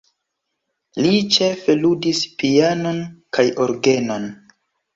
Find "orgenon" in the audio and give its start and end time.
3.69-4.31